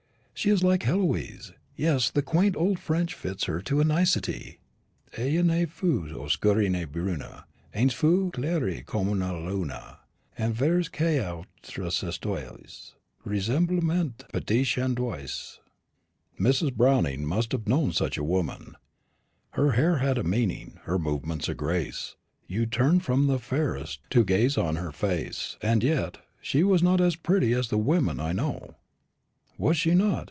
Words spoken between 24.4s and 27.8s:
on her face;' and yet 'She was not as pretty as